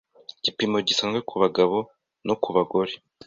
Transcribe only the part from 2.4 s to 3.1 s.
ku bagore